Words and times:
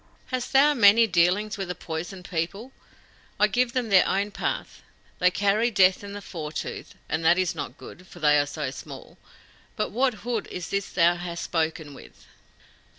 "Hast 0.33 0.51
thou 0.51 0.73
many 0.73 1.05
dealings 1.05 1.59
with 1.59 1.67
the 1.67 1.75
Poison 1.75 2.23
People? 2.23 2.71
I 3.39 3.45
give 3.45 3.73
them 3.73 3.89
their 3.89 4.07
own 4.07 4.31
path. 4.31 4.81
They 5.19 5.29
carry 5.29 5.69
death 5.69 6.03
in 6.03 6.13
the 6.13 6.23
fore 6.23 6.51
tooth, 6.51 6.95
and 7.07 7.23
that 7.23 7.37
is 7.37 7.53
not 7.53 7.77
good 7.77 8.07
for 8.07 8.19
they 8.19 8.39
are 8.39 8.47
so 8.47 8.71
small. 8.71 9.19
But 9.75 9.91
what 9.91 10.15
hood 10.25 10.47
is 10.47 10.69
this 10.69 10.89
thou 10.89 11.17
hast 11.17 11.43
spoken 11.43 11.93
with?" 11.93 12.25